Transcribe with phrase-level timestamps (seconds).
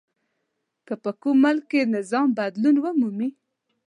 [0.87, 3.29] که په کوم ملک کې نظام بدلون ومومي.